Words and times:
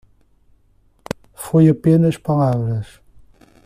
Foi 1.43 1.65
apenas 1.69 2.17
palavras. 2.17 2.87